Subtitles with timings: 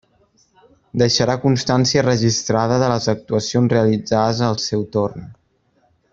[1.01, 5.31] Deixarà constància registrada de les actuacions realitzades en el seu torn.